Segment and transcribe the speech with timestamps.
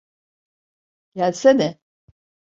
[1.15, 1.69] Gelsene.